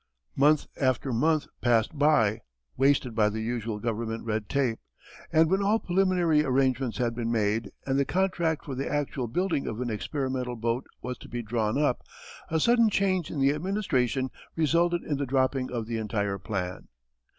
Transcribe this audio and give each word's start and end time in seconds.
Month 0.35 0.65
after 0.81 1.13
month 1.13 1.45
passed 1.61 1.95
by 1.95 2.41
wasted 2.75 3.13
by 3.13 3.29
the 3.29 3.39
usual 3.41 3.77
governmental 3.77 4.25
red 4.25 4.49
tape, 4.49 4.79
and 5.31 5.47
when 5.47 5.61
all 5.61 5.77
preliminary 5.77 6.43
arrangements 6.43 6.97
had 6.97 7.13
been 7.13 7.31
made 7.31 7.69
and 7.85 7.99
the 7.99 8.03
contract 8.03 8.65
for 8.65 8.73
the 8.73 8.89
actual 8.91 9.27
building 9.27 9.67
of 9.67 9.79
an 9.79 9.91
experimental 9.91 10.55
boat 10.55 10.87
was 11.03 11.19
to 11.19 11.29
be 11.29 11.43
drawn 11.43 11.77
up, 11.79 12.01
a 12.49 12.59
sudden 12.59 12.89
change 12.89 13.29
in 13.29 13.39
the 13.39 13.51
administration 13.53 14.31
resulted 14.55 15.03
in 15.03 15.17
the 15.17 15.27
dropping 15.27 15.71
of 15.71 15.85
the 15.85 15.97
entire 15.97 16.39
plan. 16.39 16.87